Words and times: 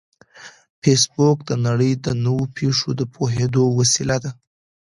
فېسبوک 0.81 1.37
د 1.49 1.51
نړۍ 1.65 1.91
د 2.05 2.07
نوو 2.25 2.43
پېښو 2.57 2.89
د 2.99 3.01
پوهېدو 3.13 3.63
وسیله 3.79 4.17
ده 4.23 4.31